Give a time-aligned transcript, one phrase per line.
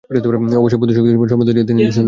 [0.61, 1.99] অবশ্যই বোধশক্তিসম্পন্ন সম্প্রদায়ের জন্য এতে নিদর্শন রয়েছে।